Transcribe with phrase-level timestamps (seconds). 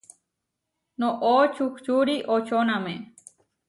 [1.03, 3.01] Noʼó čuhčuri očóname.